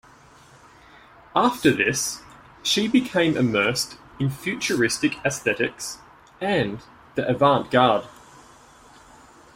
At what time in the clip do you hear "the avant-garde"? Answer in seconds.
7.13-8.07